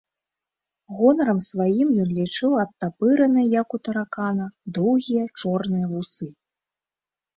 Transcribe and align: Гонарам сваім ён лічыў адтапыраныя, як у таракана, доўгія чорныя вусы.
Гонарам 1.01 1.39
сваім 1.47 1.89
ён 2.05 2.09
лічыў 2.19 2.51
адтапыраныя, 2.63 3.47
як 3.61 3.67
у 3.79 3.83
таракана, 3.89 4.45
доўгія 4.79 5.23
чорныя 5.43 5.85
вусы. 5.97 6.25